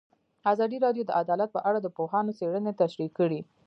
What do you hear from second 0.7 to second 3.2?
راډیو د عدالت په اړه د پوهانو څېړنې تشریح